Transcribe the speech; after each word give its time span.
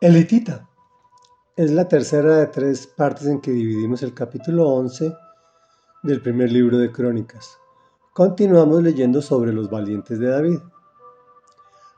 Elitita. 0.00 0.68
Es 1.56 1.72
la 1.72 1.88
tercera 1.88 2.36
de 2.36 2.46
tres 2.46 2.86
partes 2.86 3.26
en 3.26 3.40
que 3.40 3.50
dividimos 3.50 4.00
el 4.04 4.14
capítulo 4.14 4.68
11 4.68 5.12
del 6.04 6.22
primer 6.22 6.52
libro 6.52 6.78
de 6.78 6.92
Crónicas. 6.92 7.58
Continuamos 8.12 8.80
leyendo 8.80 9.20
sobre 9.20 9.52
los 9.52 9.68
valientes 9.68 10.20
de 10.20 10.28
David. 10.28 10.58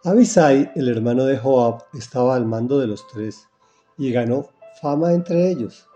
Abisai, 0.03 0.73
el 0.77 0.89
hermano 0.89 1.27
de 1.27 1.37
Joab, 1.37 1.85
estaba 1.93 2.37
al 2.37 2.47
mando 2.47 2.79
de 2.79 2.87
los 2.87 3.07
tres 3.07 3.47
y 3.99 4.11
ganó 4.11 4.49
fama 4.81 5.13
entre 5.13 5.51
ellos. 5.51 5.87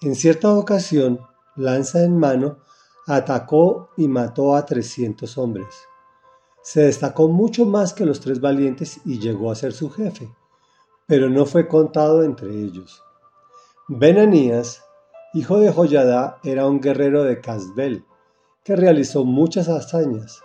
En 0.00 0.16
cierta 0.16 0.52
ocasión, 0.52 1.20
lanza 1.54 2.02
en 2.02 2.18
mano, 2.18 2.58
atacó 3.06 3.90
y 3.96 4.08
mató 4.08 4.56
a 4.56 4.66
300 4.66 5.38
hombres. 5.38 5.68
Se 6.64 6.80
destacó 6.80 7.28
mucho 7.28 7.64
más 7.64 7.92
que 7.92 8.04
los 8.04 8.18
tres 8.18 8.40
valientes 8.40 8.98
y 9.04 9.20
llegó 9.20 9.52
a 9.52 9.54
ser 9.54 9.72
su 9.72 9.88
jefe 9.88 10.28
pero 11.08 11.30
no 11.30 11.46
fue 11.46 11.66
contado 11.66 12.22
entre 12.22 12.50
ellos. 12.50 13.02
Benanías, 13.88 14.84
hijo 15.32 15.58
de 15.58 15.72
Joyadá, 15.72 16.38
era 16.44 16.66
un 16.66 16.82
guerrero 16.82 17.24
de 17.24 17.40
Casbel, 17.40 18.04
que 18.62 18.76
realizó 18.76 19.24
muchas 19.24 19.70
hazañas. 19.70 20.42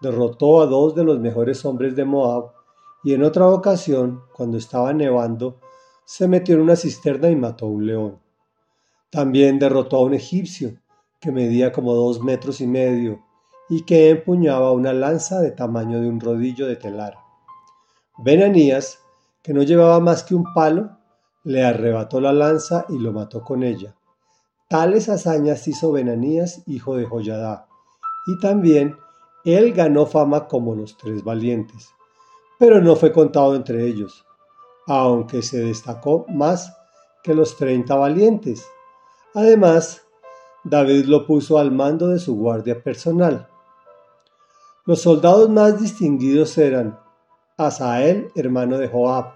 Derrotó 0.00 0.60
a 0.60 0.66
dos 0.66 0.96
de 0.96 1.04
los 1.04 1.20
mejores 1.20 1.64
hombres 1.64 1.94
de 1.94 2.04
Moab 2.04 2.50
y 3.04 3.14
en 3.14 3.22
otra 3.22 3.48
ocasión, 3.48 4.24
cuando 4.34 4.58
estaba 4.58 4.92
nevando, 4.92 5.60
se 6.04 6.26
metió 6.26 6.56
en 6.56 6.62
una 6.62 6.74
cisterna 6.74 7.30
y 7.30 7.36
mató 7.36 7.66
a 7.66 7.70
un 7.70 7.86
león. 7.86 8.20
También 9.08 9.60
derrotó 9.60 9.98
a 9.98 10.02
un 10.02 10.14
egipcio, 10.14 10.80
que 11.20 11.30
medía 11.30 11.70
como 11.70 11.94
dos 11.94 12.20
metros 12.20 12.60
y 12.60 12.66
medio, 12.66 13.22
y 13.68 13.82
que 13.82 14.10
empuñaba 14.10 14.72
una 14.72 14.92
lanza 14.92 15.40
de 15.40 15.52
tamaño 15.52 16.00
de 16.00 16.08
un 16.08 16.18
rodillo 16.18 16.66
de 16.66 16.74
telar. 16.74 17.14
Benanías 18.18 19.01
que 19.42 19.52
no 19.52 19.62
llevaba 19.62 20.00
más 20.00 20.22
que 20.22 20.34
un 20.34 20.44
palo, 20.54 20.98
le 21.44 21.64
arrebató 21.64 22.20
la 22.20 22.32
lanza 22.32 22.86
y 22.88 22.98
lo 22.98 23.12
mató 23.12 23.42
con 23.42 23.62
ella. 23.62 23.94
Tales 24.68 25.08
hazañas 25.08 25.66
hizo 25.68 25.92
Benanías, 25.92 26.62
hijo 26.66 26.96
de 26.96 27.04
Joyadá, 27.04 27.66
y 28.26 28.38
también 28.38 28.96
él 29.44 29.72
ganó 29.72 30.06
fama 30.06 30.46
como 30.46 30.74
los 30.74 30.96
tres 30.96 31.24
valientes, 31.24 31.90
pero 32.58 32.80
no 32.80 32.94
fue 32.94 33.12
contado 33.12 33.56
entre 33.56 33.84
ellos, 33.86 34.24
aunque 34.86 35.42
se 35.42 35.58
destacó 35.64 36.24
más 36.28 36.76
que 37.22 37.34
los 37.34 37.56
treinta 37.56 37.96
valientes. 37.96 38.64
Además, 39.34 40.02
David 40.64 41.06
lo 41.06 41.26
puso 41.26 41.58
al 41.58 41.72
mando 41.72 42.08
de 42.08 42.20
su 42.20 42.36
guardia 42.36 42.82
personal. 42.82 43.48
Los 44.84 45.02
soldados 45.02 45.48
más 45.48 45.80
distinguidos 45.80 46.56
eran 46.58 46.98
Asael, 47.66 48.30
hermano 48.34 48.78
de 48.78 48.88
Joab, 48.88 49.34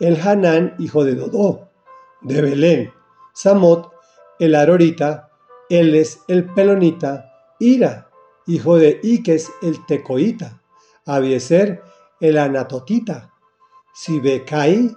el 0.00 0.20
Hanán, 0.20 0.74
hijo 0.78 1.04
de 1.04 1.14
Dodó, 1.14 1.68
de 2.22 2.42
Belén, 2.42 2.92
Samot, 3.34 3.92
el 4.38 4.54
Arorita, 4.54 5.30
Eles, 5.68 6.20
el 6.28 6.44
Pelonita, 6.52 7.32
Ira, 7.58 8.08
hijo 8.46 8.76
de 8.76 9.00
Iques, 9.02 9.50
el 9.62 9.84
Tecoita, 9.86 10.62
Abieser, 11.04 11.82
el 12.20 12.38
Anatotita, 12.38 13.32
Sibecai, 13.94 14.96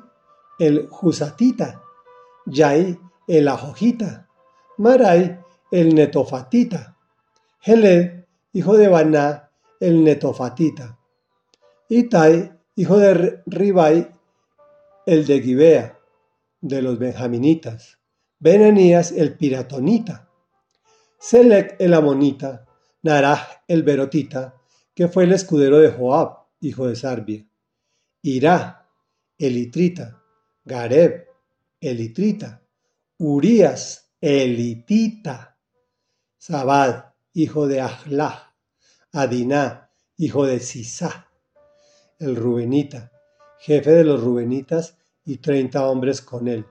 el 0.59 0.87
Jusatita, 0.89 1.81
Yai, 2.45 2.99
el 3.27 3.47
Ajojita, 3.47 4.27
Marai, 4.77 5.39
el 5.71 5.95
Netofatita, 5.95 6.95
Heled, 7.61 8.25
hijo 8.53 8.77
de 8.77 8.87
Baná, 8.87 9.49
el 9.79 10.03
Netofatita, 10.03 10.97
Itai, 11.93 12.49
hijo 12.77 12.97
de 12.99 13.41
Ribai, 13.45 14.09
el 15.05 15.27
de 15.27 15.41
Gibea, 15.41 15.99
de 16.61 16.81
los 16.81 16.97
benjaminitas, 16.97 17.99
Benanías 18.39 19.11
el 19.11 19.35
piratonita, 19.35 20.29
Selec 21.19 21.75
el 21.79 21.93
amonita, 21.93 22.65
Naraj 23.03 23.41
el 23.67 23.83
berotita, 23.83 24.55
que 24.95 25.09
fue 25.09 25.25
el 25.25 25.33
escudero 25.33 25.79
de 25.79 25.91
Joab, 25.91 26.37
hijo 26.61 26.87
de 26.87 26.95
Sarbia, 26.95 27.45
Irá 28.21 28.87
el 29.37 29.57
itrita, 29.57 30.23
Gareb 30.63 31.27
el 31.81 31.99
itrita, 31.99 32.61
Urías 33.17 34.13
el 34.21 34.57
itita, 34.57 35.57
Sabad, 36.37 37.11
hijo 37.33 37.67
de 37.67 37.81
Ahlah, 37.81 38.55
Adiná, 39.11 39.91
hijo 40.15 40.45
de 40.45 40.61
Sisá, 40.61 41.27
el 42.21 42.35
rubenita, 42.35 43.11
jefe 43.59 43.91
de 43.91 44.03
los 44.03 44.21
rubenitas 44.21 44.97
y 45.25 45.37
treinta 45.37 45.87
hombres 45.87 46.21
con 46.21 46.47
él. 46.47 46.65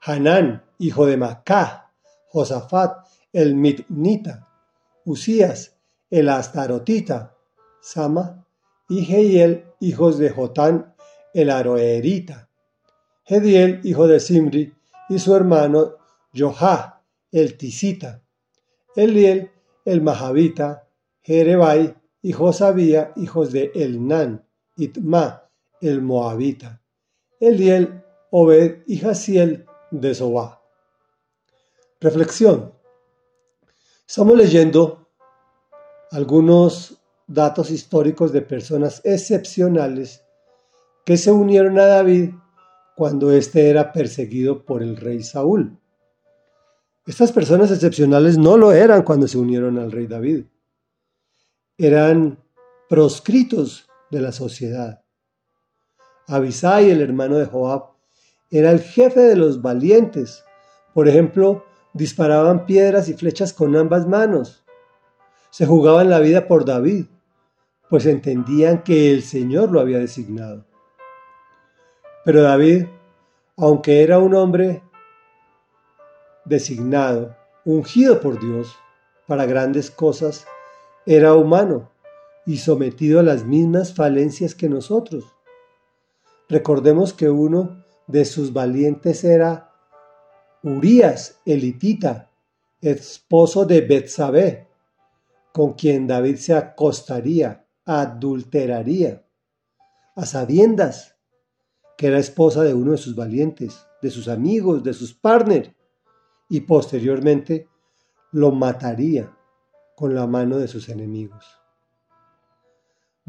Hanán, 0.00 0.64
hijo 0.78 1.06
de 1.06 1.16
Macá, 1.16 1.92
Josafat, 2.28 3.06
el 3.32 3.54
Mitnita, 3.54 4.48
Usías, 5.04 5.76
el 6.08 6.28
Astarotita, 6.28 7.36
Sama, 7.80 8.46
y 8.88 9.04
Jehiel, 9.04 9.66
hijos 9.80 10.18
de 10.18 10.30
Jotán, 10.30 10.94
el 11.32 11.50
Aroerita, 11.50 12.48
Gediel, 13.24 13.80
hijo 13.84 14.08
de 14.08 14.18
Simri, 14.18 14.74
y 15.08 15.18
su 15.18 15.34
hermano 15.36 15.96
Johá, 16.36 17.02
el 17.30 17.56
Tisita, 17.56 18.22
Eliel, 18.96 19.50
el 19.84 20.02
Mahavita, 20.02 20.88
Jerebai 21.22 21.94
y 22.22 22.32
Josabía, 22.32 23.12
hijos 23.16 23.52
de 23.52 23.70
Elnán, 23.74 24.44
Itma, 24.80 25.46
el 25.80 26.00
Moabita, 26.00 26.82
Eliel, 27.38 28.02
Obed 28.30 28.82
y 28.86 28.98
Jaciel 28.98 29.66
de 29.90 30.14
Sobá. 30.14 30.62
Reflexión. 32.00 32.72
Estamos 34.06 34.36
leyendo 34.38 35.06
algunos 36.10 36.98
datos 37.26 37.70
históricos 37.70 38.32
de 38.32 38.40
personas 38.40 39.02
excepcionales 39.04 40.24
que 41.04 41.18
se 41.18 41.30
unieron 41.30 41.78
a 41.78 41.84
David 41.84 42.30
cuando 42.96 43.30
éste 43.32 43.68
era 43.68 43.92
perseguido 43.92 44.64
por 44.64 44.82
el 44.82 44.96
rey 44.96 45.22
Saúl. 45.22 45.78
Estas 47.06 47.32
personas 47.32 47.70
excepcionales 47.70 48.38
no 48.38 48.56
lo 48.56 48.72
eran 48.72 49.02
cuando 49.02 49.28
se 49.28 49.36
unieron 49.36 49.78
al 49.78 49.92
rey 49.92 50.06
David. 50.06 50.44
Eran 51.76 52.42
proscritos 52.88 53.89
de 54.10 54.20
la 54.20 54.32
sociedad. 54.32 55.02
Abisai, 56.26 56.90
el 56.90 57.00
hermano 57.00 57.38
de 57.38 57.46
Joab, 57.46 57.90
era 58.50 58.70
el 58.70 58.80
jefe 58.80 59.20
de 59.20 59.36
los 59.36 59.62
valientes. 59.62 60.44
Por 60.94 61.08
ejemplo, 61.08 61.64
disparaban 61.92 62.66
piedras 62.66 63.08
y 63.08 63.14
flechas 63.14 63.52
con 63.52 63.76
ambas 63.76 64.06
manos. 64.06 64.64
Se 65.50 65.66
jugaban 65.66 66.10
la 66.10 66.20
vida 66.20 66.46
por 66.46 66.64
David, 66.64 67.06
pues 67.88 68.06
entendían 68.06 68.82
que 68.82 69.12
el 69.12 69.22
Señor 69.22 69.70
lo 69.70 69.80
había 69.80 69.98
designado. 69.98 70.64
Pero 72.24 72.42
David, 72.42 72.86
aunque 73.56 74.02
era 74.02 74.18
un 74.18 74.34
hombre 74.34 74.82
designado, 76.44 77.36
ungido 77.64 78.20
por 78.20 78.38
Dios 78.40 78.76
para 79.26 79.46
grandes 79.46 79.90
cosas, 79.90 80.46
era 81.06 81.34
humano 81.34 81.90
y 82.46 82.58
sometido 82.58 83.20
a 83.20 83.22
las 83.22 83.44
mismas 83.44 83.94
falencias 83.94 84.54
que 84.54 84.68
nosotros. 84.68 85.24
Recordemos 86.48 87.12
que 87.12 87.30
uno 87.30 87.84
de 88.06 88.24
sus 88.24 88.52
valientes 88.52 89.24
era 89.24 89.70
Urías, 90.62 91.40
elitita, 91.46 92.30
esposo 92.80 93.64
de 93.64 93.80
Betsabé, 93.80 94.68
con 95.52 95.72
quien 95.72 96.06
David 96.06 96.36
se 96.36 96.54
acostaría, 96.54 97.66
adulteraría, 97.84 99.24
a 100.16 100.26
sabiendas 100.26 101.16
que 101.96 102.08
era 102.08 102.18
esposa 102.18 102.62
de 102.62 102.74
uno 102.74 102.92
de 102.92 102.98
sus 102.98 103.14
valientes, 103.14 103.86
de 104.02 104.10
sus 104.10 104.28
amigos, 104.28 104.82
de 104.82 104.94
sus 104.94 105.14
partners, 105.14 105.70
y 106.48 106.62
posteriormente 106.62 107.68
lo 108.32 108.52
mataría 108.52 109.36
con 109.96 110.14
la 110.14 110.26
mano 110.26 110.58
de 110.58 110.68
sus 110.68 110.88
enemigos. 110.88 111.59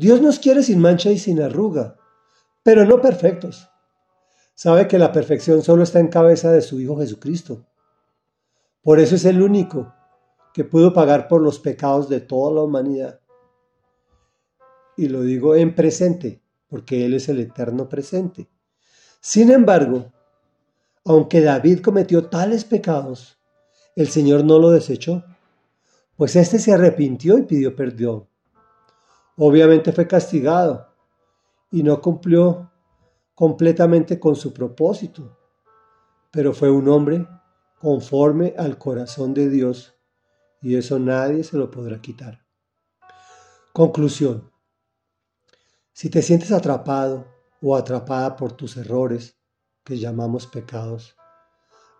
Dios 0.02 0.20
nos 0.20 0.40
quiere 0.40 0.64
sin 0.64 0.80
mancha 0.80 1.12
y 1.12 1.20
sin 1.20 1.40
arruga, 1.40 1.96
pero 2.64 2.86
no 2.86 3.00
perfectos. 3.00 3.70
Sabe 4.56 4.88
que 4.88 4.98
la 4.98 5.12
perfección 5.12 5.62
solo 5.62 5.84
está 5.84 6.00
en 6.00 6.08
cabeza 6.08 6.52
de 6.52 6.64
su 6.64 6.80
Hijo 6.80 6.98
Jesucristo. 6.98 7.68
Por 8.82 9.00
eso 9.00 9.14
es 9.14 9.26
el 9.26 9.44
único 9.44 9.94
que 10.56 10.64
pudo 10.64 10.92
pagar 10.92 11.28
por 11.28 11.40
los 11.40 11.60
pecados 11.60 12.10
de 12.10 12.20
toda 12.20 12.52
la 12.52 12.62
humanidad. 12.62 13.20
Y 14.98 15.08
lo 15.08 15.22
digo 15.22 15.54
en 15.54 15.76
presente, 15.76 16.42
porque 16.68 17.06
Él 17.06 17.14
es 17.14 17.30
el 17.30 17.40
eterno 17.40 17.88
presente. 17.88 18.50
Sin 19.20 19.52
embargo, 19.52 20.12
aunque 21.06 21.42
David 21.42 21.82
cometió 21.82 22.26
tales 22.26 22.66
pecados, 22.66 23.38
el 23.96 24.08
Señor 24.08 24.46
no 24.46 24.58
lo 24.58 24.72
desechó, 24.72 25.24
pues 26.16 26.36
éste 26.36 26.58
se 26.58 26.74
arrepintió 26.74 27.38
y 27.38 27.44
pidió 27.44 27.76
perdón. 27.76 28.31
Obviamente 29.44 29.92
fue 29.92 30.06
castigado, 30.06 30.94
y 31.72 31.82
no 31.82 32.00
cumplió 32.00 32.72
completamente 33.34 34.20
con 34.20 34.36
su 34.36 34.54
propósito, 34.54 35.36
pero 36.30 36.54
fue 36.54 36.70
un 36.70 36.88
hombre 36.88 37.28
conforme 37.80 38.54
al 38.56 38.78
corazón 38.78 39.34
de 39.34 39.50
Dios 39.50 39.96
y 40.62 40.76
eso 40.76 41.00
nadie 41.00 41.44
se 41.44 41.58
lo 41.58 41.72
podrá 41.72 42.00
quitar. 42.00 42.46
Conclusión. 43.74 44.52
Si 45.92 46.12
te 46.12 46.22
sientes 46.22 46.52
atrapado 46.52 47.26
o 47.64 47.76
atrapada 47.76 48.36
por 48.36 48.52
tus 48.52 48.78
errores, 48.78 49.40
que 49.84 49.98
llamamos 49.98 50.46
pecados, 50.46 51.16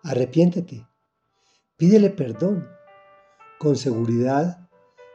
arrepiéntete, 0.04 0.86
pídele 1.76 2.10
perdón. 2.10 2.68
Con 3.58 3.74
seguridad 3.74 4.68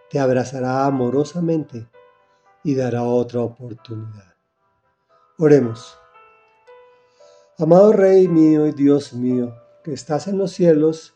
te 0.10 0.20
abrazará 0.20 0.84
amorosamente 0.84 1.88
y 2.68 2.76
dará 2.76 3.04
otra 3.04 3.40
oportunidad. 3.40 4.36
Oremos. 5.38 5.98
Amado 7.58 7.94
Rey 7.94 8.28
mío 8.28 8.68
y 8.68 8.74
Dios 8.74 9.14
mío, 9.14 9.56
que 9.86 9.94
estás 9.94 10.28
en 10.28 10.38
los 10.38 10.52
cielos 10.52 11.16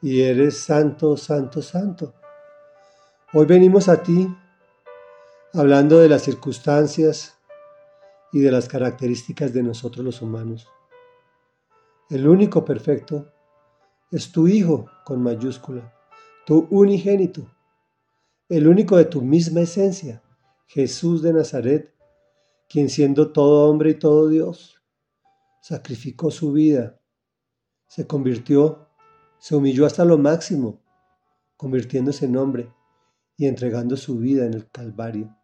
y 0.00 0.22
eres 0.22 0.58
santo, 0.60 1.16
santo, 1.16 1.60
santo. 1.60 2.14
Hoy 3.32 3.46
venimos 3.46 3.88
a 3.88 4.00
ti 4.00 4.32
hablando 5.54 5.98
de 5.98 6.08
las 6.08 6.22
circunstancias 6.22 7.36
y 8.32 8.38
de 8.38 8.52
las 8.52 8.68
características 8.68 9.52
de 9.52 9.64
nosotros 9.64 10.04
los 10.04 10.22
humanos. 10.22 10.68
El 12.10 12.28
único 12.28 12.64
perfecto 12.64 13.32
es 14.12 14.30
tu 14.30 14.46
Hijo 14.46 14.88
con 15.04 15.20
mayúscula, 15.20 15.92
tu 16.46 16.68
unigénito, 16.70 17.44
el 18.48 18.68
único 18.68 18.96
de 18.96 19.06
tu 19.06 19.20
misma 19.20 19.62
esencia, 19.62 20.22
Jesús 20.66 21.22
de 21.22 21.32
Nazaret, 21.32 21.94
quien 22.68 22.88
siendo 22.88 23.32
todo 23.32 23.70
hombre 23.70 23.90
y 23.90 23.98
todo 23.98 24.28
Dios, 24.28 24.82
sacrificó 25.60 26.30
su 26.30 26.52
vida, 26.52 27.00
se 27.86 28.06
convirtió, 28.06 28.88
se 29.38 29.54
humilló 29.54 29.86
hasta 29.86 30.04
lo 30.04 30.18
máximo, 30.18 30.82
convirtiéndose 31.56 32.26
en 32.26 32.36
hombre 32.36 32.72
y 33.36 33.46
entregando 33.46 33.96
su 33.96 34.18
vida 34.18 34.44
en 34.44 34.54
el 34.54 34.70
Calvario. 34.70 35.36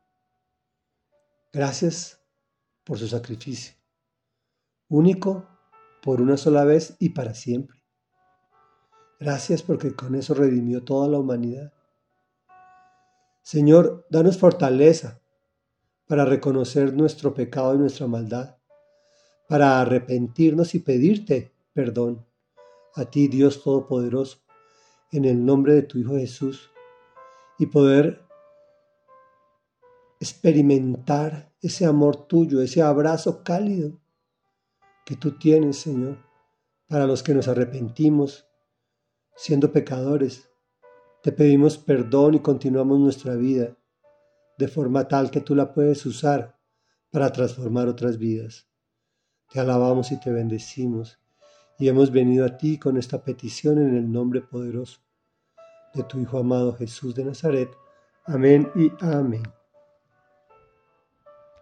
Gracias 1.52 2.20
por 2.84 2.98
su 2.98 3.06
sacrificio, 3.06 3.74
único 4.88 5.48
por 6.02 6.20
una 6.20 6.36
sola 6.36 6.64
vez 6.64 6.96
y 6.98 7.10
para 7.10 7.34
siempre. 7.34 7.82
Gracias 9.20 9.62
porque 9.62 9.94
con 9.94 10.16
eso 10.16 10.34
redimió 10.34 10.82
toda 10.82 11.06
la 11.06 11.18
humanidad. 11.18 11.72
Señor, 13.42 14.06
danos 14.08 14.38
fortaleza 14.38 15.20
para 16.06 16.24
reconocer 16.24 16.94
nuestro 16.94 17.34
pecado 17.34 17.74
y 17.74 17.78
nuestra 17.78 18.06
maldad 18.06 18.56
para 19.48 19.80
arrepentirnos 19.80 20.74
y 20.74 20.78
pedirte 20.78 21.52
perdón. 21.72 22.26
A 22.94 23.06
ti, 23.06 23.28
Dios 23.28 23.62
Todopoderoso, 23.62 24.38
en 25.10 25.24
el 25.24 25.44
nombre 25.44 25.74
de 25.74 25.82
tu 25.82 25.98
Hijo 25.98 26.16
Jesús, 26.16 26.70
y 27.58 27.66
poder 27.66 28.22
experimentar 30.20 31.52
ese 31.60 31.86
amor 31.86 32.26
tuyo, 32.26 32.60
ese 32.60 32.82
abrazo 32.82 33.42
cálido 33.42 33.98
que 35.04 35.16
tú 35.16 35.38
tienes, 35.38 35.78
Señor, 35.78 36.18
para 36.86 37.06
los 37.06 37.22
que 37.22 37.34
nos 37.34 37.48
arrepentimos 37.48 38.46
siendo 39.36 39.72
pecadores. 39.72 40.51
Te 41.22 41.30
pedimos 41.30 41.78
perdón 41.78 42.34
y 42.34 42.40
continuamos 42.40 42.98
nuestra 42.98 43.36
vida 43.36 43.76
de 44.58 44.66
forma 44.66 45.06
tal 45.06 45.30
que 45.30 45.40
tú 45.40 45.54
la 45.54 45.72
puedes 45.72 46.04
usar 46.04 46.58
para 47.10 47.32
transformar 47.32 47.86
otras 47.86 48.18
vidas. 48.18 48.68
Te 49.48 49.60
alabamos 49.60 50.10
y 50.10 50.18
te 50.18 50.32
bendecimos 50.32 51.20
y 51.78 51.88
hemos 51.88 52.10
venido 52.10 52.44
a 52.44 52.56
ti 52.56 52.76
con 52.76 52.96
esta 52.96 53.22
petición 53.22 53.78
en 53.78 53.96
el 53.96 54.10
nombre 54.10 54.40
poderoso 54.40 55.00
de 55.94 56.02
tu 56.02 56.18
Hijo 56.18 56.38
amado 56.38 56.74
Jesús 56.74 57.14
de 57.14 57.24
Nazaret. 57.24 57.70
Amén 58.24 58.68
y 58.74 58.90
amén. 59.00 59.42